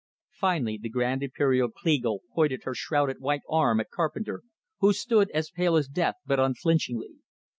[0.33, 4.41] Finally the Grand Imperial Kleagle pointed her shrouded white arm at Carpenter,
[4.79, 7.17] who stood, as pale as death, but unflinchingly.